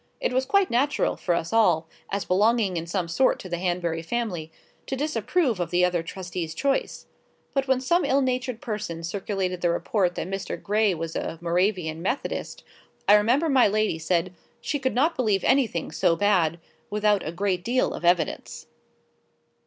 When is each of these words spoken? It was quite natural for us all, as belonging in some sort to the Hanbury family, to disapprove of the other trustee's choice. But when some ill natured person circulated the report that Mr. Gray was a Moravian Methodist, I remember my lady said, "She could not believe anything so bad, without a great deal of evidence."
It 0.19 0.33
was 0.33 0.47
quite 0.47 0.71
natural 0.71 1.15
for 1.15 1.35
us 1.35 1.53
all, 1.53 1.87
as 2.09 2.25
belonging 2.25 2.75
in 2.75 2.87
some 2.87 3.07
sort 3.07 3.37
to 3.37 3.47
the 3.47 3.59
Hanbury 3.59 4.01
family, 4.01 4.51
to 4.87 4.95
disapprove 4.95 5.59
of 5.59 5.69
the 5.69 5.85
other 5.85 6.01
trustee's 6.01 6.55
choice. 6.55 7.05
But 7.53 7.67
when 7.67 7.79
some 7.79 8.03
ill 8.03 8.23
natured 8.23 8.61
person 8.61 9.03
circulated 9.03 9.61
the 9.61 9.69
report 9.69 10.15
that 10.15 10.27
Mr. 10.27 10.59
Gray 10.59 10.95
was 10.95 11.15
a 11.15 11.37
Moravian 11.39 12.01
Methodist, 12.01 12.63
I 13.07 13.13
remember 13.13 13.47
my 13.47 13.67
lady 13.67 13.99
said, 13.99 14.33
"She 14.59 14.79
could 14.79 14.95
not 14.95 15.15
believe 15.15 15.43
anything 15.43 15.91
so 15.91 16.15
bad, 16.15 16.59
without 16.89 17.23
a 17.23 17.31
great 17.31 17.63
deal 17.63 17.93
of 17.93 18.03
evidence." 18.03 18.65